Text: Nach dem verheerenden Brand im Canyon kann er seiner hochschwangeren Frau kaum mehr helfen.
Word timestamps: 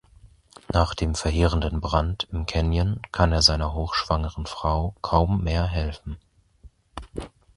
Nach 0.73 0.95
dem 0.95 1.13
verheerenden 1.13 1.79
Brand 1.79 2.27
im 2.31 2.47
Canyon 2.47 3.03
kann 3.11 3.31
er 3.31 3.43
seiner 3.43 3.75
hochschwangeren 3.75 4.47
Frau 4.47 4.95
kaum 5.03 5.43
mehr 5.43 5.67
helfen. 5.67 6.17